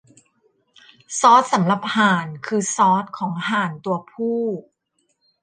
[1.19, 4.41] ซอสสำหรับห่านคือซอสของห่านตัวผู้